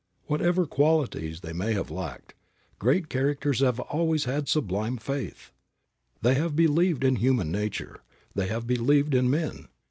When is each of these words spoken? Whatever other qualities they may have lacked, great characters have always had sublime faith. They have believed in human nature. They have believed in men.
Whatever 0.25 0.61
other 0.63 0.67
qualities 0.69 1.41
they 1.41 1.53
may 1.53 1.73
have 1.73 1.91
lacked, 1.91 2.33
great 2.79 3.07
characters 3.07 3.59
have 3.59 3.79
always 3.79 4.23
had 4.23 4.49
sublime 4.49 4.97
faith. 4.97 5.51
They 6.23 6.33
have 6.33 6.55
believed 6.55 7.03
in 7.03 7.17
human 7.17 7.51
nature. 7.51 8.01
They 8.33 8.47
have 8.47 8.65
believed 8.65 9.13
in 9.13 9.29
men. 9.29 9.67